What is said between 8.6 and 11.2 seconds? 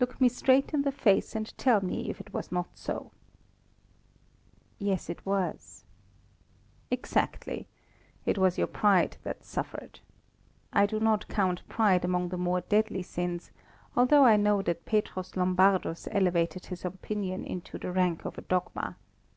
pride that suffered. I do